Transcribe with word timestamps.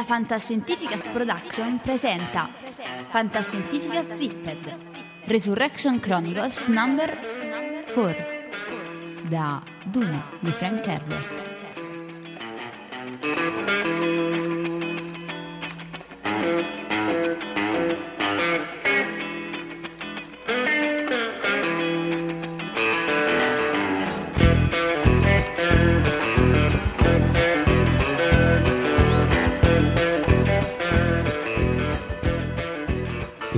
La 0.00 0.06
Fantascientificas 0.06 1.02
Production 1.12 1.78
presenta 1.80 2.48
Fantascientificas 3.10 4.06
Zipped 4.16 4.56
Resurrection 5.26 6.00
Chronicles 6.00 6.68
Number 6.68 7.14
4 7.92 8.16
da 9.28 9.62
Dune 9.84 10.22
di 10.40 10.50
Frank 10.52 10.86
Herbert. 10.86 11.48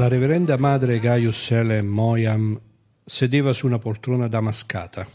La 0.02 0.09
reverenda 0.09 0.56
madre 0.56 0.98
Gaius 0.98 1.52
Helen 1.52 1.87
Moyam 1.87 2.61
sedeva 3.05 3.52
su 3.52 3.66
una 3.66 3.79
poltrona 3.79 4.27
damascata 4.27 5.06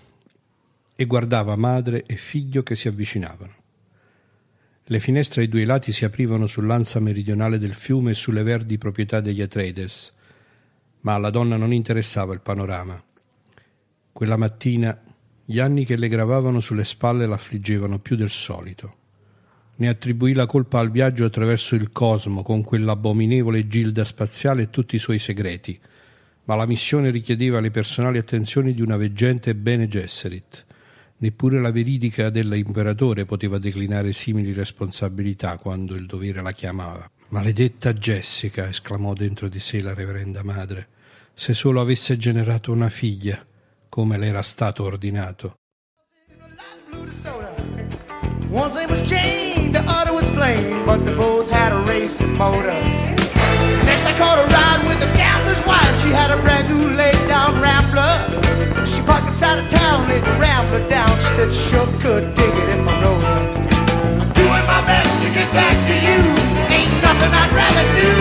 e 0.95 1.05
guardava 1.05 1.57
madre 1.57 2.05
e 2.05 2.15
figlio 2.15 2.63
che 2.63 2.77
si 2.77 2.87
avvicinavano. 2.87 3.53
Le 4.85 4.99
finestre 5.01 5.41
ai 5.41 5.49
due 5.49 5.65
lati 5.65 5.91
si 5.91 6.05
aprivano 6.05 6.47
sull'ansa 6.47 7.01
meridionale 7.01 7.59
del 7.59 7.73
fiume 7.73 8.11
e 8.11 8.13
sulle 8.13 8.43
verdi 8.43 8.77
proprietà 8.77 9.19
degli 9.19 9.41
Atreides, 9.41 10.13
ma 11.01 11.15
alla 11.15 11.31
donna 11.31 11.57
non 11.57 11.73
interessava 11.73 12.33
il 12.33 12.39
panorama. 12.39 13.03
Quella 14.13 14.37
mattina 14.37 14.97
gli 15.43 15.59
anni 15.59 15.83
che 15.83 15.97
le 15.97 16.07
gravavano 16.07 16.61
sulle 16.61 16.85
spalle 16.85 17.25
l'affliggevano 17.25 17.99
più 17.99 18.15
del 18.15 18.29
solito. 18.29 19.06
Ne 19.79 19.87
attribuì 19.87 20.33
la 20.33 20.47
colpa 20.47 20.79
al 20.79 20.89
viaggio 20.89 21.25
attraverso 21.25 21.75
il 21.75 21.91
cosmo 21.91 22.41
con 22.41 22.63
quell'abominevole 22.63 23.67
gilda 23.67 24.05
spaziale 24.05 24.63
e 24.63 24.69
tutti 24.71 24.95
i 24.95 24.99
suoi 24.99 25.19
segreti, 25.19 25.79
ma 26.45 26.55
la 26.55 26.65
missione 26.65 27.11
richiedeva 27.11 27.59
le 27.59 27.69
personali 27.69 28.17
attenzioni 28.17 28.73
di 28.73 28.81
una 28.81 28.97
veggente 28.97 29.53
Bene 29.53 29.87
Gesserit. 29.87 30.65
Neppure 31.19 31.59
la 31.59 31.71
veridica 31.71 32.29
dell'imperatore 32.29 33.25
poteva 33.25 33.59
declinare 33.59 34.13
simili 34.13 34.51
responsabilità 34.53 35.57
quando 35.57 35.93
il 35.93 36.07
dovere 36.07 36.41
la 36.41 36.53
chiamava. 36.53 37.09
Maledetta 37.29 37.93
Jessica, 37.93 38.69
esclamò 38.69 39.13
dentro 39.13 39.47
di 39.47 39.59
sé 39.59 39.81
la 39.81 39.93
reverenda 39.93 40.43
madre, 40.43 40.87
se 41.33 41.53
solo 41.53 41.81
avesse 41.81 42.17
generato 42.17 42.71
una 42.71 42.89
figlia, 42.89 43.45
come 43.89 44.17
le 44.17 44.25
era 44.25 44.41
stato 44.41 44.83
ordinato. 44.83 45.57
One's 48.49 48.77
the 49.71 49.83
other 49.87 50.13
was 50.13 50.27
plain, 50.29 50.85
but 50.85 51.03
they 51.05 51.15
both 51.15 51.49
had 51.51 51.71
a 51.71 51.79
race 51.89 52.21
of 52.21 52.29
motors. 52.29 52.97
Next 53.85 54.05
I 54.05 54.13
caught 54.17 54.39
a 54.39 54.47
ride 54.53 54.81
with 54.87 55.01
a 55.01 55.11
gambler's 55.17 55.63
wife. 55.65 55.93
She 56.01 56.09
had 56.09 56.31
a 56.31 56.37
brand 56.41 56.69
new 56.69 56.95
laid 56.95 57.17
down 57.27 57.59
Rambler. 57.59 58.15
She 58.85 59.01
parked 59.01 59.27
inside 59.27 59.59
of 59.59 59.69
town, 59.69 60.07
laid 60.07 60.23
the 60.23 60.35
Rambler 60.39 60.87
down. 60.87 61.09
She 61.19 61.31
said 61.35 61.53
she 61.53 61.63
sure 61.71 61.87
could 61.99 62.33
dig 62.35 62.53
it 62.53 62.69
if 62.75 62.87
I 62.87 62.93
rode 63.03 63.23
her. 63.23 63.43
I'm 64.21 64.31
doing 64.33 64.65
my 64.67 64.81
best 64.85 65.23
to 65.23 65.29
get 65.29 65.51
back 65.53 65.75
to 65.89 65.95
you. 66.05 66.19
Ain't 66.71 66.93
nothing 67.01 67.31
I'd 67.31 67.51
rather 67.51 67.85
do. 68.01 68.11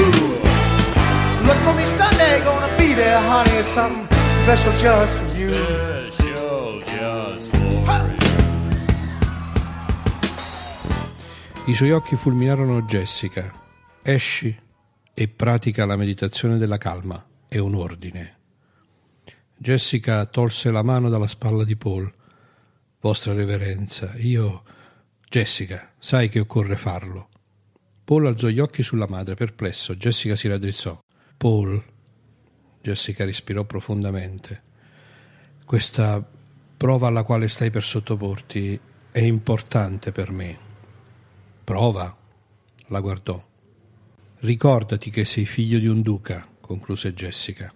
Look 1.46 1.58
for 1.62 1.74
me 1.74 1.84
Sunday, 1.84 2.42
gonna 2.44 2.72
be 2.78 2.94
there, 2.94 3.20
honey. 3.20 3.52
It's 3.62 3.68
something 3.68 4.06
special 4.42 4.72
just 4.72 5.18
for 5.18 5.28
you. 5.38 5.95
I 11.68 11.74
suoi 11.74 11.90
occhi 11.90 12.14
fulminarono 12.14 12.82
Jessica. 12.82 13.52
Esci 14.00 14.56
e 15.12 15.28
pratica 15.28 15.84
la 15.84 15.96
meditazione 15.96 16.58
della 16.58 16.78
calma. 16.78 17.26
È 17.48 17.58
un 17.58 17.74
ordine. 17.74 18.36
Jessica 19.56 20.24
tolse 20.26 20.70
la 20.70 20.84
mano 20.84 21.08
dalla 21.08 21.26
spalla 21.26 21.64
di 21.64 21.74
Paul. 21.74 22.08
Vostra 23.00 23.32
Reverenza, 23.32 24.14
io. 24.18 24.62
Jessica, 25.28 25.90
sai 25.98 26.28
che 26.28 26.38
occorre 26.38 26.76
farlo. 26.76 27.30
Paul 28.04 28.26
alzò 28.26 28.46
gli 28.46 28.60
occhi 28.60 28.84
sulla 28.84 29.08
madre, 29.08 29.34
perplesso. 29.34 29.96
Jessica 29.96 30.36
si 30.36 30.46
raddrizzò. 30.46 30.96
Paul. 31.36 31.82
Jessica 32.80 33.24
respirò 33.24 33.64
profondamente. 33.64 34.62
Questa 35.64 36.24
prova 36.76 37.08
alla 37.08 37.24
quale 37.24 37.48
stai 37.48 37.70
per 37.72 37.82
sottoporti 37.82 38.78
è 39.10 39.18
importante 39.18 40.12
per 40.12 40.30
me. 40.30 40.65
Prova, 41.66 42.16
la 42.86 43.00
guardò. 43.00 43.44
Ricordati 44.38 45.10
che 45.10 45.24
sei 45.24 45.44
figlio 45.46 45.80
di 45.80 45.88
un 45.88 46.00
duca, 46.00 46.46
concluse 46.60 47.12
Jessica. 47.12 47.74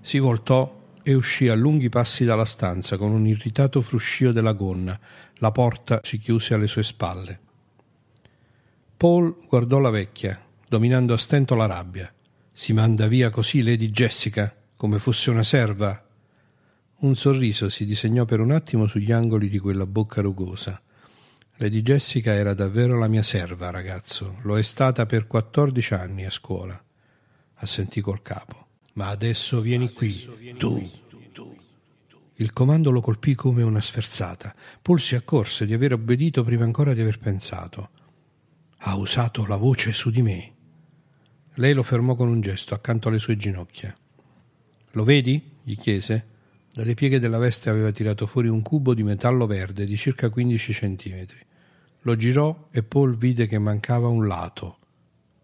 Si 0.00 0.18
voltò 0.18 0.94
e 1.02 1.12
uscì 1.12 1.46
a 1.48 1.54
lunghi 1.54 1.90
passi 1.90 2.24
dalla 2.24 2.46
stanza 2.46 2.96
con 2.96 3.12
un 3.12 3.26
irritato 3.26 3.82
fruscio 3.82 4.32
della 4.32 4.54
gonna. 4.54 4.98
La 5.34 5.52
porta 5.52 6.00
si 6.02 6.16
chiuse 6.16 6.54
alle 6.54 6.66
sue 6.66 6.82
spalle. 6.82 7.40
Paul 8.96 9.36
guardò 9.46 9.80
la 9.80 9.90
vecchia, 9.90 10.42
dominando 10.66 11.12
a 11.12 11.18
stento 11.18 11.54
la 11.54 11.66
rabbia. 11.66 12.10
Si 12.50 12.72
manda 12.72 13.06
via 13.06 13.28
così 13.28 13.62
Lady 13.62 13.90
Jessica, 13.90 14.56
come 14.76 14.98
fosse 14.98 15.28
una 15.28 15.42
serva? 15.42 16.06
Un 17.00 17.14
sorriso 17.14 17.68
si 17.68 17.84
disegnò 17.84 18.24
per 18.24 18.40
un 18.40 18.50
attimo 18.50 18.86
sugli 18.86 19.12
angoli 19.12 19.50
di 19.50 19.58
quella 19.58 19.84
bocca 19.84 20.22
rugosa. 20.22 20.80
Lady 21.62 21.82
Jessica 21.82 22.32
era 22.32 22.54
davvero 22.54 22.98
la 22.98 23.06
mia 23.06 23.22
serva, 23.22 23.68
ragazzo. 23.68 24.38
Lo 24.44 24.56
è 24.56 24.62
stata 24.62 25.04
per 25.04 25.26
quattordici 25.26 25.92
anni 25.92 26.24
a 26.24 26.30
scuola. 26.30 26.82
Assentì 27.56 28.00
col 28.00 28.22
capo. 28.22 28.68
Ma 28.94 29.08
adesso 29.08 29.60
vieni 29.60 29.92
qui, 29.92 30.26
tu. 30.56 30.90
Il 32.36 32.54
comando 32.54 32.90
lo 32.90 33.02
colpì 33.02 33.34
come 33.34 33.62
una 33.62 33.82
sferzata. 33.82 34.54
Paul 34.80 35.00
si 35.00 35.14
accorse 35.14 35.66
di 35.66 35.74
aver 35.74 35.92
obbedito 35.92 36.42
prima 36.44 36.64
ancora 36.64 36.94
di 36.94 37.02
aver 37.02 37.18
pensato. 37.18 37.90
Ha 38.78 38.96
usato 38.96 39.44
la 39.44 39.56
voce 39.56 39.92
su 39.92 40.08
di 40.08 40.22
me. 40.22 40.54
Lei 41.56 41.74
lo 41.74 41.82
fermò 41.82 42.14
con 42.14 42.28
un 42.28 42.40
gesto 42.40 42.72
accanto 42.72 43.08
alle 43.08 43.18
sue 43.18 43.36
ginocchia. 43.36 43.94
Lo 44.92 45.04
vedi? 45.04 45.58
gli 45.62 45.76
chiese. 45.76 46.26
Dalle 46.72 46.94
pieghe 46.94 47.18
della 47.18 47.36
veste 47.36 47.68
aveva 47.68 47.90
tirato 47.90 48.26
fuori 48.26 48.48
un 48.48 48.62
cubo 48.62 48.94
di 48.94 49.02
metallo 49.02 49.46
verde 49.46 49.84
di 49.84 49.98
circa 49.98 50.30
15 50.30 50.72
centimetri. 50.72 51.48
Lo 52.04 52.16
girò 52.16 52.68
e 52.70 52.82
Paul 52.82 53.14
vide 53.14 53.46
che 53.46 53.58
mancava 53.58 54.08
un 54.08 54.26
lato, 54.26 54.78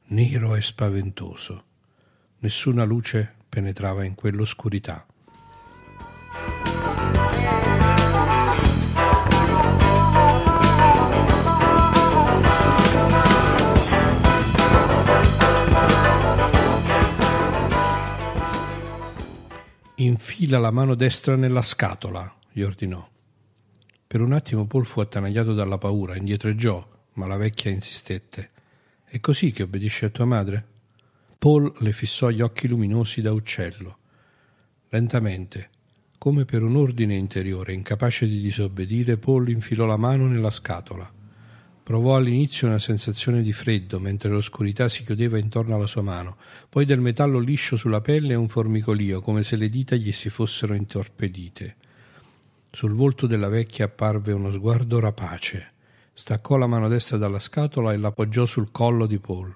nero 0.06 0.54
e 0.54 0.62
spaventoso. 0.62 1.64
Nessuna 2.38 2.84
luce 2.84 3.34
penetrava 3.46 4.04
in 4.04 4.14
quell'oscurità. 4.14 5.06
Infila 19.96 20.58
la 20.58 20.70
mano 20.70 20.94
destra 20.94 21.36
nella 21.36 21.62
scatola, 21.62 22.34
gli 22.50 22.62
ordinò. 22.62 23.06
Per 24.08 24.20
un 24.20 24.32
attimo 24.32 24.66
Paul 24.66 24.86
fu 24.86 25.00
attanagliato 25.00 25.52
dalla 25.52 25.78
paura, 25.78 26.16
indietreggiò, 26.16 26.86
ma 27.14 27.26
la 27.26 27.36
vecchia 27.36 27.72
insistette. 27.72 28.50
È 29.04 29.18
così 29.18 29.50
che 29.50 29.64
obbedisci 29.64 30.04
a 30.04 30.10
tua 30.10 30.24
madre? 30.24 30.64
Paul 31.38 31.72
le 31.80 31.92
fissò 31.92 32.28
gli 32.30 32.40
occhi 32.40 32.68
luminosi 32.68 33.20
da 33.20 33.32
uccello. 33.32 33.98
Lentamente, 34.90 35.70
come 36.18 36.44
per 36.44 36.62
un 36.62 36.76
ordine 36.76 37.16
interiore, 37.16 37.72
incapace 37.72 38.28
di 38.28 38.40
disobbedire, 38.40 39.16
Paul 39.16 39.48
infilò 39.48 39.86
la 39.86 39.96
mano 39.96 40.28
nella 40.28 40.50
scatola. 40.50 41.12
Provò 41.82 42.16
all'inizio 42.16 42.68
una 42.68 42.78
sensazione 42.78 43.42
di 43.42 43.52
freddo 43.52 44.00
mentre 44.00 44.30
l'oscurità 44.30 44.88
si 44.88 45.04
chiudeva 45.04 45.38
intorno 45.38 45.74
alla 45.74 45.86
sua 45.86 46.02
mano, 46.02 46.36
poi 46.68 46.84
del 46.84 47.00
metallo 47.00 47.38
liscio 47.38 47.76
sulla 47.76 48.00
pelle 48.00 48.32
e 48.32 48.36
un 48.36 48.48
formicolio, 48.48 49.20
come 49.20 49.42
se 49.42 49.56
le 49.56 49.68
dita 49.68 49.94
gli 49.96 50.12
si 50.12 50.28
fossero 50.28 50.74
intorpedite. 50.74 51.76
Sul 52.70 52.92
volto 52.92 53.26
della 53.26 53.48
vecchia 53.48 53.86
apparve 53.86 54.32
uno 54.32 54.50
sguardo 54.50 55.00
rapace. 55.00 55.72
Staccò 56.12 56.56
la 56.56 56.66
mano 56.66 56.88
destra 56.88 57.16
dalla 57.16 57.38
scatola 57.38 57.92
e 57.92 57.96
l'appoggiò 57.96 58.46
sul 58.46 58.70
collo 58.70 59.06
di 59.06 59.18
Paul. 59.18 59.54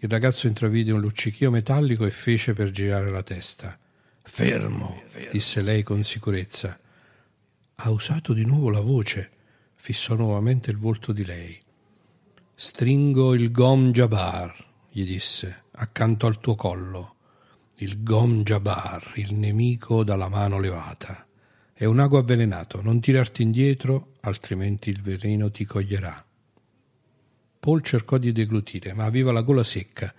Il 0.00 0.08
ragazzo 0.08 0.46
intravide 0.46 0.92
un 0.92 1.00
luccichio 1.00 1.50
metallico 1.50 2.04
e 2.04 2.10
fece 2.10 2.52
per 2.52 2.70
girare 2.70 3.10
la 3.10 3.22
testa. 3.22 3.78
Fermo, 4.22 5.02
disse 5.30 5.62
lei 5.62 5.82
con 5.82 6.04
sicurezza. 6.04 6.78
Ha 7.74 7.90
usato 7.90 8.32
di 8.32 8.44
nuovo 8.44 8.70
la 8.70 8.80
voce. 8.80 9.30
Fissò 9.74 10.14
nuovamente 10.14 10.70
il 10.70 10.76
volto 10.76 11.12
di 11.12 11.24
lei. 11.24 11.58
Stringo 12.54 13.34
il 13.34 13.52
Gom 13.52 13.92
Jabbar, 13.92 14.66
gli 14.90 15.04
disse, 15.04 15.64
accanto 15.72 16.26
al 16.26 16.40
tuo 16.40 16.56
collo. 16.56 17.14
Il 17.76 18.02
Gom 18.02 18.42
Jabbar, 18.42 19.12
il 19.14 19.34
nemico 19.34 20.02
dalla 20.02 20.28
mano 20.28 20.58
levata. 20.58 21.27
È 21.78 21.84
un 21.84 22.00
ago 22.00 22.18
avvelenato, 22.18 22.82
non 22.82 22.98
tirarti 22.98 23.42
indietro, 23.42 24.14
altrimenti 24.22 24.90
il 24.90 25.00
veleno 25.00 25.48
ti 25.48 25.64
coglierà. 25.64 26.26
Paul 27.60 27.82
cercò 27.82 28.18
di 28.18 28.32
deglutire, 28.32 28.94
ma 28.94 29.04
aveva 29.04 29.30
la 29.30 29.42
gola 29.42 29.62
secca. 29.62 30.12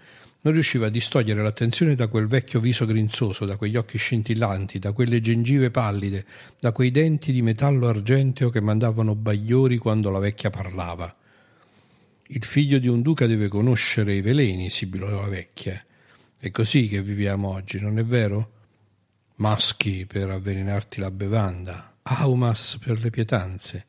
Non 0.44 0.54
riusciva 0.54 0.86
a 0.86 0.90
distogliere 0.90 1.44
l'attenzione 1.44 1.96
da 1.96 2.08
quel 2.08 2.28
vecchio 2.28 2.62
viso 2.62 2.86
grinzoso, 2.86 3.44
da 3.44 3.58
quegli 3.58 3.76
occhi 3.76 3.98
scintillanti, 3.98 4.80
da 4.80 4.94
quelle 4.94 5.20
gengive 5.20 5.70
pallide, 5.70 6.26
da 6.62 6.72
quei 6.72 6.92
denti 6.92 7.34
di 7.34 7.42
metallo 7.42 7.90
argenteo 7.90 8.50
che 8.50 8.62
mandavano 8.62 9.14
bagliori 9.14 9.78
quando 9.78 10.12
la 10.12 10.20
vecchia 10.20 10.50
parlava. 10.50 11.14
Il 12.28 12.46
figlio 12.46 12.80
di 12.80 12.88
un 12.88 13.02
duca 13.02 13.28
deve 13.28 13.50
conoscere 13.50 14.14
i 14.14 14.22
veleni, 14.22 14.70
sibilò 14.70 15.10
la 15.10 15.28
vecchia. 15.28 15.84
È 16.40 16.52
così 16.52 16.88
che 16.88 17.02
viviamo 17.02 17.50
oggi, 17.50 17.82
non 17.82 18.00
è 18.00 18.06
vero? 18.06 18.59
Maschi 19.40 20.06
per 20.06 20.30
avvelenarti 20.30 21.00
la 21.00 21.12
bevanda, 21.12 21.96
aumas 22.04 22.78
per 22.78 23.00
le 23.00 23.10
pietanze, 23.10 23.86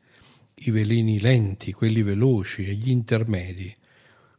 i 0.53 0.71
veleni 0.71 1.19
lenti, 1.19 1.73
quelli 1.73 2.03
veloci 2.03 2.65
e 2.65 2.73
gli 2.73 2.89
intermedi. 2.89 3.75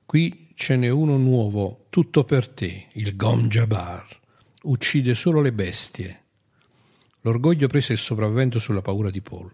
Qui 0.07 0.53
ce 0.55 0.75
n'è 0.77 0.89
uno 0.89 1.19
nuovo, 1.19 1.85
tutto 1.91 2.25
per 2.25 2.49
te, 2.49 2.87
il 2.93 3.15
Gom 3.15 3.49
Jabbar. 3.49 4.21
Uccide 4.63 5.15
solo 5.15 5.43
le 5.43 5.53
bestie. 5.53 6.23
L'orgoglio 7.21 7.67
prese 7.67 7.93
il 7.93 7.99
sopravvento 7.99 8.59
sulla 8.59 8.81
paura 8.81 9.11
di 9.11 9.21
Paul. 9.21 9.53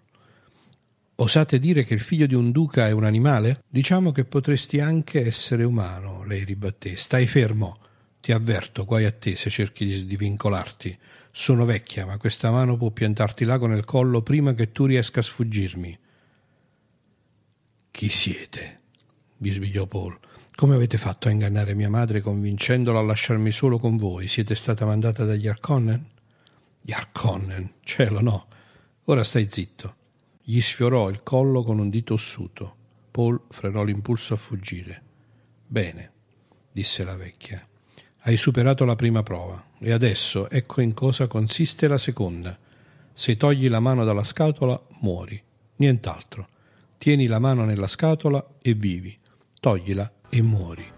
Osate 1.16 1.58
dire 1.58 1.82
che 1.82 1.94
il 1.94 2.00
figlio 2.00 2.26
di 2.26 2.34
un 2.34 2.52
duca 2.52 2.86
è 2.86 2.92
un 2.92 3.02
animale? 3.02 3.64
Diciamo 3.66 4.12
che 4.12 4.24
potresti 4.24 4.78
anche 4.78 5.26
essere 5.26 5.64
umano, 5.64 6.22
lei 6.22 6.44
ribatté. 6.44 6.96
Stai 6.96 7.26
fermo. 7.26 7.80
Ti 8.20 8.30
avverto, 8.30 8.84
guai 8.84 9.06
a 9.06 9.10
te 9.10 9.34
se 9.34 9.50
cerchi 9.50 9.84
di, 9.84 10.06
di 10.06 10.16
vincolarti. 10.16 10.96
Sono 11.38 11.64
vecchia, 11.64 12.04
ma 12.04 12.16
questa 12.18 12.50
mano 12.50 12.76
può 12.76 12.90
piantarti 12.90 13.44
l'ago 13.44 13.68
nel 13.68 13.84
collo 13.84 14.22
prima 14.22 14.54
che 14.54 14.72
tu 14.72 14.86
riesca 14.86 15.20
a 15.20 15.22
sfuggirmi. 15.22 15.96
Chi 17.92 18.08
siete? 18.08 18.80
bisbigliò 19.36 19.86
Paul. 19.86 20.18
Come 20.56 20.74
avete 20.74 20.98
fatto 20.98 21.28
a 21.28 21.30
ingannare 21.30 21.74
mia 21.74 21.88
madre 21.88 22.22
convincendola 22.22 22.98
a 22.98 23.02
lasciarmi 23.02 23.52
solo 23.52 23.78
con 23.78 23.96
voi? 23.96 24.26
Siete 24.26 24.56
stata 24.56 24.84
mandata 24.84 25.24
dagli 25.24 25.46
Arconnen? 25.46 26.04
Gli 26.82 26.90
Arconnen? 26.90 27.74
Cielo, 27.84 28.20
no. 28.20 28.48
Ora 29.04 29.22
stai 29.22 29.46
zitto. 29.48 29.94
Gli 30.42 30.60
sfiorò 30.60 31.08
il 31.08 31.22
collo 31.22 31.62
con 31.62 31.78
un 31.78 31.88
dito 31.88 32.14
ossuto. 32.14 32.74
Paul 33.12 33.42
frenò 33.48 33.84
l'impulso 33.84 34.34
a 34.34 34.38
fuggire. 34.38 35.02
Bene, 35.64 36.10
disse 36.72 37.04
la 37.04 37.14
vecchia. 37.14 37.64
Hai 38.20 38.36
superato 38.36 38.84
la 38.84 38.96
prima 38.96 39.22
prova 39.22 39.62
e 39.78 39.92
adesso 39.92 40.50
ecco 40.50 40.80
in 40.80 40.92
cosa 40.92 41.26
consiste 41.26 41.88
la 41.88 41.98
seconda. 41.98 42.58
Se 43.12 43.36
togli 43.36 43.68
la 43.68 43.80
mano 43.80 44.04
dalla 44.04 44.24
scatola, 44.24 44.80
muori. 45.00 45.40
Nient'altro. 45.76 46.48
Tieni 46.98 47.26
la 47.26 47.38
mano 47.38 47.64
nella 47.64 47.88
scatola 47.88 48.44
e 48.60 48.74
vivi. 48.74 49.16
Toglila 49.60 50.10
e 50.28 50.42
muori. 50.42 50.97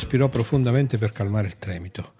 Respirò 0.00 0.28
profondamente 0.28 0.96
per 0.96 1.10
calmare 1.10 1.48
il 1.48 1.58
tremito. 1.58 2.14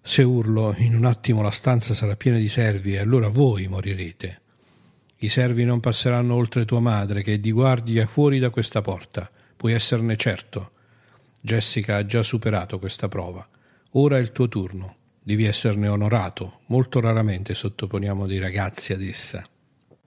Se 0.00 0.22
urlo, 0.22 0.74
in 0.78 0.94
un 0.94 1.04
attimo 1.04 1.42
la 1.42 1.50
stanza 1.50 1.92
sarà 1.92 2.14
piena 2.14 2.38
di 2.38 2.48
servi 2.48 2.94
e 2.94 2.98
allora 2.98 3.28
voi 3.28 3.66
morirete. 3.66 4.40
I 5.18 5.28
servi 5.28 5.64
non 5.64 5.80
passeranno 5.80 6.36
oltre 6.36 6.64
tua 6.64 6.78
madre, 6.78 7.22
che 7.22 7.34
è 7.34 7.38
di 7.38 7.50
guardia 7.50 8.06
fuori 8.06 8.38
da 8.38 8.50
questa 8.50 8.80
porta. 8.80 9.28
Puoi 9.56 9.72
esserne 9.72 10.16
certo. 10.16 10.70
Jessica 11.40 11.96
ha 11.96 12.06
già 12.06 12.22
superato 12.22 12.78
questa 12.78 13.08
prova. 13.08 13.46
Ora 13.92 14.18
è 14.18 14.20
il 14.20 14.30
tuo 14.30 14.46
turno. 14.46 14.96
Devi 15.20 15.46
esserne 15.46 15.88
onorato. 15.88 16.60
Molto 16.66 17.00
raramente 17.00 17.54
sottoponiamo 17.54 18.26
dei 18.26 18.38
ragazzi 18.38 18.92
ad 18.92 19.02
essa. 19.02 19.44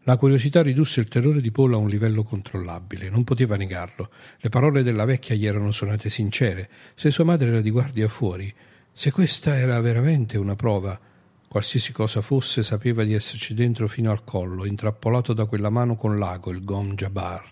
La 0.10 0.18
curiosità 0.18 0.64
ridusse 0.64 1.02
il 1.02 1.08
terrore 1.08 1.40
di 1.40 1.52
Paul 1.52 1.76
a 1.76 1.78
un 1.78 1.88
livello 1.88 2.24
controllabile, 2.24 3.12
non 3.12 3.24
poteva 3.24 3.56
negarlo. 3.56 4.10
Le 4.40 4.50
parole 4.50 4.82
della 4.82 5.06
vecchia 5.06 5.36
gli 5.36 5.46
erano 5.46 5.72
suonate 5.72 6.10
sincere. 6.10 6.68
Se 6.96 7.12
sua 7.12 7.26
madre 7.26 7.50
era 7.50 7.62
di 7.62 7.70
guardia 7.70 8.08
fuori, 8.08 8.52
se 8.92 9.12
questa 9.12 9.56
era 9.56 9.80
veramente 9.82 10.40
una 10.40 10.56
prova, 10.56 11.00
qualsiasi 11.48 11.92
cosa 11.92 12.22
fosse, 12.22 12.64
sapeva 12.64 13.04
di 13.04 13.14
esserci 13.14 13.54
dentro 13.54 13.88
fino 13.88 14.10
al 14.10 14.24
collo, 14.24 14.66
intrappolato 14.66 15.34
da 15.34 15.46
quella 15.46 15.70
mano 15.70 15.96
con 15.96 16.18
l'ago, 16.18 16.50
il 16.50 16.64
Gom 16.64 16.96
Jabbar. 16.96 17.52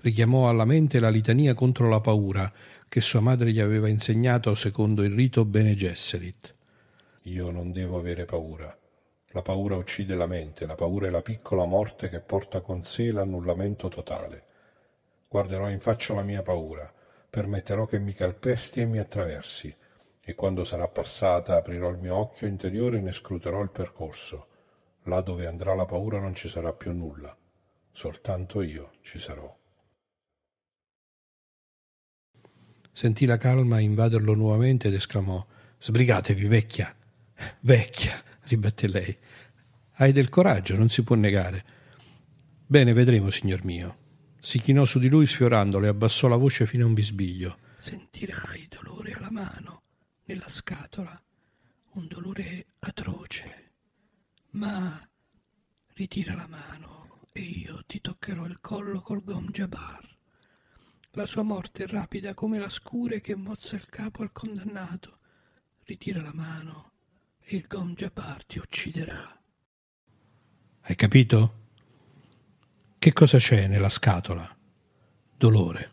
Richiamò 0.00 0.48
alla 0.48 0.64
mente 0.64 1.00
la 1.00 1.10
litania 1.10 1.52
contro 1.52 1.90
la 1.90 2.00
paura 2.00 2.50
che 2.88 3.02
sua 3.02 3.20
madre 3.20 3.52
gli 3.52 3.60
aveva 3.60 3.86
insegnato 3.86 4.54
secondo 4.54 5.02
il 5.02 5.12
rito 5.12 5.44
Bene 5.44 5.74
Gesserit. 5.74 6.54
Io 7.24 7.50
non 7.50 7.70
devo 7.70 7.98
avere 7.98 8.24
paura. 8.24 8.77
La 9.38 9.44
paura 9.44 9.76
uccide 9.76 10.16
la 10.16 10.26
mente, 10.26 10.66
la 10.66 10.74
paura 10.74 11.06
è 11.06 11.10
la 11.10 11.22
piccola 11.22 11.64
morte 11.64 12.08
che 12.08 12.18
porta 12.18 12.60
con 12.60 12.82
sé 12.82 13.12
l'annullamento 13.12 13.86
totale. 13.86 14.46
Guarderò 15.28 15.70
in 15.70 15.78
faccia 15.78 16.12
la 16.12 16.24
mia 16.24 16.42
paura, 16.42 16.92
permetterò 17.30 17.86
che 17.86 18.00
mi 18.00 18.14
calpesti 18.14 18.80
e 18.80 18.86
mi 18.86 18.98
attraversi, 18.98 19.72
e 20.20 20.34
quando 20.34 20.64
sarà 20.64 20.88
passata 20.88 21.54
aprirò 21.54 21.88
il 21.90 21.98
mio 21.98 22.16
occhio 22.16 22.48
interiore 22.48 22.98
e 22.98 23.00
ne 23.00 23.12
scruterò 23.12 23.62
il 23.62 23.70
percorso. 23.70 24.48
Là 25.04 25.20
dove 25.20 25.46
andrà 25.46 25.72
la 25.72 25.86
paura 25.86 26.18
non 26.18 26.34
ci 26.34 26.48
sarà 26.48 26.72
più 26.72 26.90
nulla, 26.90 27.34
soltanto 27.92 28.60
io 28.60 28.94
ci 29.02 29.20
sarò. 29.20 29.56
Sentì 32.90 33.24
la 33.24 33.36
calma 33.36 33.78
invaderlo 33.78 34.34
nuovamente 34.34 34.88
ed 34.88 34.94
esclamò 34.94 35.46
Sbrigatevi, 35.78 36.48
vecchia. 36.48 36.92
Vecchia 37.60 38.26
ribatté 38.48 38.88
lei. 38.88 39.16
Hai 40.00 40.12
del 40.12 40.28
coraggio, 40.28 40.76
non 40.76 40.88
si 40.88 41.02
può 41.02 41.14
negare. 41.16 41.64
Bene, 42.66 42.92
vedremo, 42.92 43.30
signor 43.30 43.64
mio. 43.64 44.06
Si 44.40 44.60
chinò 44.60 44.84
su 44.84 44.98
di 44.98 45.08
lui 45.08 45.26
sfiorandolo 45.26 45.86
e 45.86 45.88
abbassò 45.88 46.28
la 46.28 46.36
voce 46.36 46.66
fino 46.66 46.84
a 46.84 46.86
un 46.86 46.94
bisbiglio. 46.94 47.58
Sentirai 47.78 48.68
dolore 48.68 49.12
alla 49.12 49.30
mano, 49.30 49.82
nella 50.24 50.48
scatola, 50.48 51.20
un 51.92 52.06
dolore 52.06 52.66
atroce. 52.80 53.72
Ma 54.50 55.00
ritira 55.94 56.34
la 56.34 56.46
mano 56.46 57.20
e 57.32 57.40
io 57.40 57.82
ti 57.86 58.00
toccherò 58.00 58.46
il 58.46 58.58
collo 58.60 59.00
col 59.00 59.22
gom. 59.22 59.50
La 61.12 61.26
sua 61.26 61.42
morte 61.42 61.84
è 61.84 61.86
rapida 61.86 62.34
come 62.34 62.58
la 62.58 62.68
scure 62.68 63.20
che 63.20 63.34
mozza 63.34 63.76
il 63.76 63.88
capo 63.88 64.22
al 64.22 64.32
condannato. 64.32 65.18
Ritira 65.84 66.22
la 66.22 66.34
mano 66.34 66.92
il 67.50 67.66
Jabbar 67.94 68.44
ti 68.44 68.58
ucciderà. 68.58 69.40
Hai 70.82 70.96
capito? 70.96 71.54
Che 72.98 73.12
cosa 73.14 73.38
c'è 73.38 73.66
nella 73.68 73.88
scatola? 73.88 74.54
Dolore. 75.34 75.90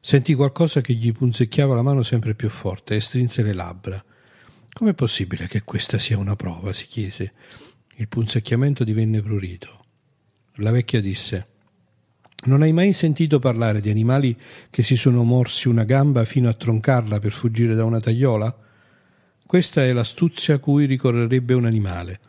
Sentì 0.00 0.34
qualcosa 0.34 0.80
che 0.80 0.94
gli 0.94 1.12
punzecchiava 1.12 1.76
la 1.76 1.82
mano 1.82 2.02
sempre 2.02 2.34
più 2.34 2.48
forte 2.48 2.96
e 2.96 3.00
strinse 3.00 3.44
le 3.44 3.52
labbra. 3.52 4.04
Com'è 4.72 4.94
possibile 4.94 5.46
che 5.46 5.62
questa 5.62 5.98
sia 6.00 6.18
una 6.18 6.34
prova? 6.34 6.72
si 6.72 6.86
chiese. 6.88 7.32
Il 7.96 8.08
punzecchiamento 8.08 8.82
divenne 8.82 9.22
prurito. 9.22 9.84
La 10.54 10.72
vecchia 10.72 11.00
disse 11.00 11.46
Non 12.46 12.62
hai 12.62 12.72
mai 12.72 12.92
sentito 12.92 13.38
parlare 13.38 13.80
di 13.80 13.90
animali 13.90 14.36
che 14.70 14.82
si 14.82 14.96
sono 14.96 15.22
morsi 15.22 15.68
una 15.68 15.84
gamba 15.84 16.24
fino 16.24 16.48
a 16.48 16.54
troncarla 16.54 17.20
per 17.20 17.32
fuggire 17.32 17.76
da 17.76 17.84
una 17.84 18.00
tagliola? 18.00 18.70
Questa 19.52 19.84
è 19.84 19.92
l'astuzia 19.92 20.54
a 20.54 20.58
cui 20.58 20.86
ricorrerebbe 20.86 21.52
un 21.52 21.66
animale. 21.66 22.20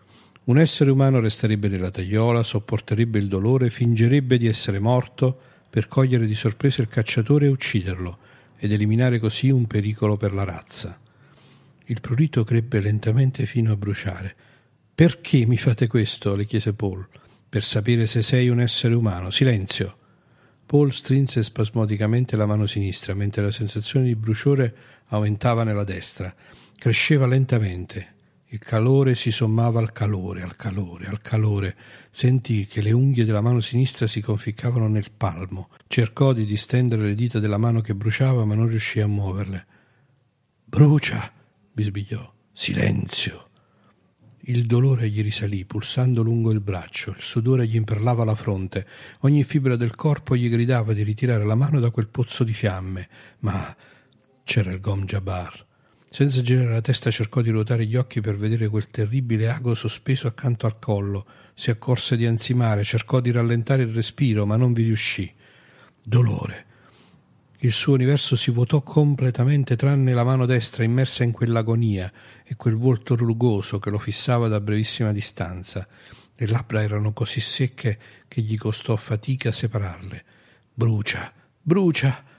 Un 0.44 0.60
essere 0.60 0.92
umano 0.92 1.22
resterebbe 1.22 1.70
nella 1.70 1.90
tagliola, 1.90 2.44
sopporterebbe 2.44 3.18
il 3.18 3.30
dolore, 3.30 3.70
fingerebbe 3.70 4.38
di 4.38 4.46
essere 4.46 4.78
morto 4.80 5.40
per 5.70 5.88
cogliere 5.88 6.26
di 6.26 6.36
sorpresa 6.36 6.82
il 6.82 6.90
cacciatore 6.90 7.46
e 7.46 7.50
ucciderlo, 7.50 8.18
ed 8.58 8.74
eliminare 8.74 9.20
così 9.20 9.50
un 9.50 9.68
pericolo 9.68 10.18
per 10.18 10.34
la 10.34 10.44
razza. 10.44 11.00
Il 11.86 12.02
prurito 12.02 12.44
crebbe 12.44 12.82
lentamente 12.82 13.46
fino 13.46 13.72
a 13.72 13.78
bruciare. 13.78 14.36
Perché 14.94 15.46
mi 15.46 15.56
fate 15.56 15.88
questo? 15.88 16.36
le 16.36 16.44
chiese 16.44 16.74
Paul. 16.74 17.08
Per 17.48 17.64
sapere 17.64 18.06
se 18.06 18.22
sei 18.22 18.50
un 18.50 18.60
essere 18.60 18.96
umano. 18.96 19.32
Silenzio. 19.32 19.98
Paul 20.66 20.92
strinse 20.92 21.42
spasmodicamente 21.42 22.36
la 22.36 22.46
mano 22.46 22.68
sinistra, 22.68 23.14
mentre 23.14 23.44
la 23.44 23.52
sensazione 23.52 24.08
di 24.08 24.16
bruciore 24.18 24.76
aumentava 25.08 25.64
nella 25.64 25.86
destra. 25.86 26.36
Cresceva 26.84 27.26
lentamente. 27.26 28.08
Il 28.48 28.60
calore 28.60 29.16
si 29.16 29.32
sommava 29.32 29.80
al 29.80 29.94
calore, 29.94 30.42
al 30.42 30.58
calore, 30.58 31.06
al 31.06 31.22
calore. 31.22 31.78
Sentì 32.12 32.68
che 32.68 32.82
le 32.82 32.92
unghie 32.92 33.24
della 33.24 33.40
mano 33.40 33.62
sinistra 33.62 34.06
si 34.06 34.20
conficcavano 34.20 34.90
nel 34.90 35.10
palmo. 35.16 35.70
Cercò 35.88 36.34
di 36.34 36.44
distendere 36.44 37.04
le 37.04 37.16
dita 37.16 37.40
della 37.40 37.58
mano 37.58 37.80
che 37.80 37.96
bruciava, 37.96 38.44
ma 38.44 38.54
non 38.56 38.68
riuscì 38.68 39.00
a 39.00 39.08
muoverle. 39.08 39.66
Brucia, 40.66 41.32
bisbigliò. 41.72 42.34
Silenzio. 42.52 43.48
Il 44.42 44.66
dolore 44.66 45.10
gli 45.10 45.22
risalì, 45.22 45.64
pulsando 45.64 46.22
lungo 46.22 46.52
il 46.52 46.60
braccio, 46.60 47.12
il 47.12 47.22
sudore 47.22 47.66
gli 47.66 47.78
imperlava 47.78 48.26
la 48.26 48.36
fronte, 48.36 48.86
ogni 49.20 49.46
fibra 49.46 49.78
del 49.78 49.96
corpo 49.96 50.36
gli 50.36 50.50
gridava 50.50 50.92
di 50.92 51.04
ritirare 51.04 51.46
la 51.46 51.56
mano 51.56 51.80
da 51.80 51.92
quel 51.92 52.10
pozzo 52.10 52.44
di 52.44 52.54
fiamme, 52.54 53.08
ma 53.40 53.74
c'era 54.44 54.70
il 54.70 54.82
Gom 54.82 55.06
Jabbar. 55.06 55.72
Senza 56.14 56.44
girare 56.44 56.70
la 56.70 56.82
testa 56.82 57.10
cercò 57.10 57.42
di 57.42 57.50
ruotare 57.50 57.88
gli 57.88 57.96
occhi 57.96 58.22
per 58.22 58.38
vedere 58.38 58.68
quel 58.68 58.92
terribile 58.92 59.50
ago 59.50 59.74
sospeso 59.74 60.28
accanto 60.28 60.68
al 60.68 60.78
collo. 60.78 61.26
Si 61.56 61.72
accorse 61.72 62.16
di 62.16 62.28
ansimare, 62.28 62.84
cercò 62.84 63.20
di 63.20 63.32
rallentare 63.32 63.82
il 63.82 63.96
respiro, 63.96 64.46
ma 64.46 64.56
non 64.56 64.74
vi 64.74 64.84
riuscì. 64.84 65.34
Dolore. 66.04 66.66
Il 67.62 67.72
suo 67.72 67.96
universo 67.96 68.36
si 68.36 68.52
vuotò 68.52 68.84
completamente 68.84 69.76
tranne 69.76 70.14
la 70.14 70.24
mano 70.24 70.46
destra 70.46 70.84
immersa 70.84 71.24
in 71.24 71.32
quell'agonia 71.32 72.14
e 72.44 72.56
quel 72.58 72.76
volto 72.76 73.16
rugoso 73.16 73.80
che 73.80 73.90
lo 73.90 73.98
fissava 73.98 74.48
da 74.48 74.62
brevissima 74.62 75.12
distanza. 75.12 75.88
Le 76.36 76.48
labbra 76.48 76.84
erano 76.84 77.12
così 77.14 77.40
secche 77.40 77.98
che 78.28 78.42
gli 78.42 78.56
costò 78.56 78.96
fatica 78.98 79.52
separarle. 79.52 80.24
Brucia, 80.76 81.34
brucia! 81.60 82.33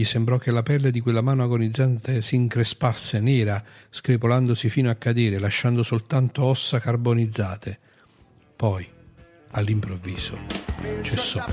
Gli 0.00 0.06
sembrò 0.06 0.38
che 0.38 0.50
la 0.50 0.62
pelle 0.62 0.90
di 0.90 1.00
quella 1.00 1.20
mano 1.20 1.42
agonizzante 1.42 2.22
si 2.22 2.34
increspasse 2.34 3.20
nera, 3.20 3.62
screpolandosi 3.90 4.70
fino 4.70 4.88
a 4.88 4.94
cadere, 4.94 5.38
lasciando 5.38 5.82
soltanto 5.82 6.42
ossa 6.42 6.80
carbonizzate. 6.80 7.78
Poi, 8.56 8.88
all'improvviso, 9.50 10.38
cessò. 11.02 11.44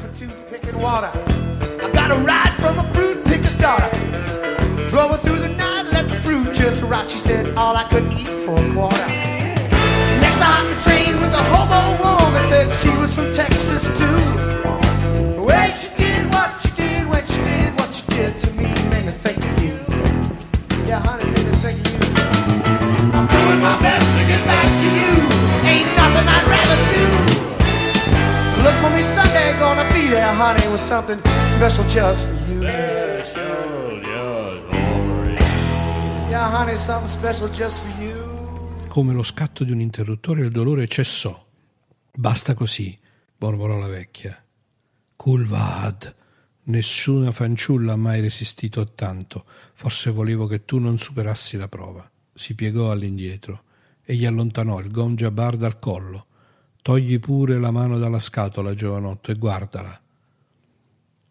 Texas 13.33 13.89
too. 13.97 15.43
Well, 15.43 15.71
she 15.71 15.96
Yeah, 20.87 21.01
honey, 21.03 21.25
made 21.25 21.45
me 21.45 21.51
think 21.63 21.79
of 21.79 21.87
you. 21.91 21.99
I'm 23.11 23.27
doing 23.27 23.61
my 23.61 23.77
best 23.81 24.07
to 24.17 24.23
get 24.25 24.41
back 24.45 24.69
to 24.81 24.87
you. 24.99 25.11
Ain't 25.67 25.89
nothing 25.99 26.27
I'd 26.35 26.47
rather 26.47 26.79
do. 26.95 27.03
Look 28.63 28.75
for 28.81 28.89
me 28.95 29.01
Sunday, 29.01 29.53
gonna 29.59 29.83
be 29.93 30.07
there, 30.07 30.33
honey, 30.33 30.65
with 30.71 30.79
something 30.79 31.19
special 31.49 31.83
just 31.87 32.25
for 32.25 32.35
you. 32.49 32.61
Special 32.61 33.99
just 33.99 34.63
for 34.69 35.29
you. 35.29 36.29
Yeah, 36.31 36.49
honey, 36.49 36.77
something 36.77 37.09
special 37.09 37.49
just 37.49 37.81
for 37.81 38.01
you. 38.01 38.15
Come 38.87 39.13
lo 39.13 39.23
scatto 39.23 39.65
di 39.65 39.71
un 39.71 39.81
interruttore 39.81 40.41
il 40.41 40.51
dolore 40.51 40.87
cessò. 40.87 41.45
Basta 42.13 42.53
così, 42.53 42.97
mormorò 43.39 43.77
la 43.77 43.87
vecchia. 43.87 44.41
Kulvad, 45.17 46.15
nessuna 46.67 47.31
fanciulla 47.31 47.93
ha 47.93 47.97
mai 47.97 48.21
resistito 48.21 48.79
a 48.79 48.85
tanto. 48.85 49.45
Forse 49.73 50.09
volevo 50.09 50.47
che 50.47 50.65
tu 50.65 50.79
non 50.79 50.97
superassi 50.97 51.57
la 51.57 51.67
prova. 51.67 52.09
Si 52.33 52.55
piegò 52.55 52.91
all'indietro 52.91 53.63
e 54.03 54.15
gli 54.15 54.25
allontanò 54.25 54.79
il 54.79 54.91
gongia 54.91 55.31
bar 55.31 55.57
dal 55.57 55.79
collo. 55.79 56.25
Togli 56.81 57.19
pure 57.19 57.59
la 57.59 57.71
mano 57.71 57.97
dalla 57.97 58.19
scatola, 58.19 58.73
giovanotto, 58.73 59.31
e 59.31 59.35
guardala. 59.35 60.01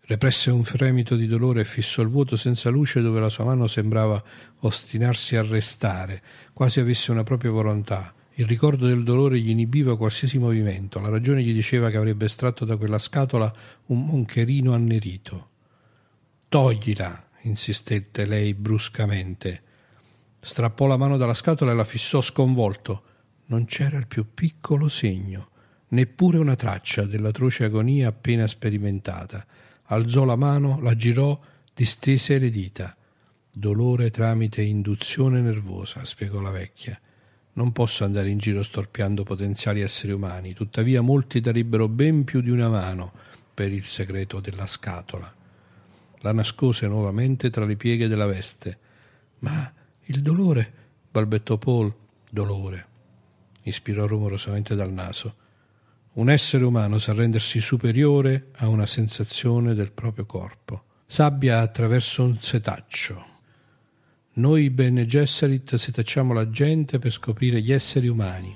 Represse 0.08 0.50
un 0.50 0.62
fremito 0.62 1.16
di 1.16 1.26
dolore 1.26 1.62
e 1.62 1.64
fissò 1.64 2.02
il 2.02 2.08
vuoto 2.08 2.36
senza 2.36 2.68
luce 2.68 3.00
dove 3.00 3.18
la 3.18 3.28
sua 3.28 3.44
mano 3.44 3.66
sembrava 3.66 4.22
ostinarsi 4.60 5.34
a 5.34 5.42
restare, 5.42 6.22
quasi 6.52 6.78
avesse 6.78 7.10
una 7.10 7.24
propria 7.24 7.50
volontà. 7.50 8.14
Il 8.38 8.44
ricordo 8.44 8.86
del 8.86 9.02
dolore 9.02 9.40
gli 9.40 9.48
inibiva 9.48 9.96
qualsiasi 9.96 10.36
movimento, 10.36 11.00
la 11.00 11.08
ragione 11.08 11.42
gli 11.42 11.54
diceva 11.54 11.88
che 11.88 11.96
avrebbe 11.96 12.26
estratto 12.26 12.66
da 12.66 12.76
quella 12.76 12.98
scatola 12.98 13.50
un 13.86 14.04
moncherino 14.04 14.74
annerito. 14.74 15.48
Toglila, 16.46 17.28
insistette 17.42 18.26
lei 18.26 18.52
bruscamente. 18.52 19.62
Strappò 20.38 20.84
la 20.84 20.98
mano 20.98 21.16
dalla 21.16 21.32
scatola 21.32 21.72
e 21.72 21.74
la 21.74 21.86
fissò 21.86 22.20
sconvolto. 22.20 23.02
Non 23.46 23.64
c'era 23.64 23.96
il 23.96 24.06
più 24.06 24.26
piccolo 24.34 24.90
segno, 24.90 25.48
neppure 25.88 26.36
una 26.36 26.56
traccia 26.56 27.04
dell'atroce 27.04 27.64
agonia 27.64 28.08
appena 28.08 28.46
sperimentata. 28.46 29.46
Alzò 29.84 30.24
la 30.24 30.36
mano, 30.36 30.78
la 30.82 30.94
girò, 30.94 31.40
distese 31.72 32.38
le 32.38 32.50
dita. 32.50 32.94
Dolore 33.50 34.10
tramite 34.10 34.60
induzione 34.60 35.40
nervosa, 35.40 36.04
spiegò 36.04 36.40
la 36.40 36.50
vecchia. 36.50 37.00
Non 37.56 37.72
posso 37.72 38.04
andare 38.04 38.28
in 38.28 38.36
giro 38.36 38.62
storpiando 38.62 39.22
potenziali 39.22 39.80
esseri 39.80 40.12
umani, 40.12 40.52
tuttavia 40.52 41.00
molti 41.00 41.40
darebbero 41.40 41.88
ben 41.88 42.24
più 42.24 42.42
di 42.42 42.50
una 42.50 42.68
mano 42.68 43.12
per 43.54 43.72
il 43.72 43.84
segreto 43.84 44.40
della 44.40 44.66
scatola. 44.66 45.34
La 46.18 46.32
nascose 46.32 46.86
nuovamente 46.86 47.48
tra 47.48 47.64
le 47.64 47.76
pieghe 47.76 48.08
della 48.08 48.26
veste. 48.26 48.78
Ma 49.38 49.72
il 50.04 50.20
dolore, 50.20 50.72
balbettò 51.10 51.56
Paul. 51.56 51.94
Dolore. 52.28 52.86
Ispirò 53.62 54.06
rumorosamente 54.06 54.74
dal 54.74 54.92
naso. 54.92 55.34
Un 56.14 56.28
essere 56.28 56.64
umano 56.64 56.98
sa 56.98 57.14
rendersi 57.14 57.60
superiore 57.60 58.50
a 58.56 58.68
una 58.68 58.84
sensazione 58.84 59.72
del 59.72 59.92
proprio 59.92 60.26
corpo. 60.26 60.82
Sabbia 61.06 61.60
attraverso 61.60 62.22
un 62.22 62.36
setaccio. 62.38 63.35
Noi 64.38 64.68
Bene 64.68 65.06
Gesserit 65.06 65.76
setacciamo 65.76 66.34
la 66.34 66.50
gente 66.50 66.98
per 66.98 67.10
scoprire 67.10 67.62
gli 67.62 67.72
esseri 67.72 68.06
umani. 68.06 68.54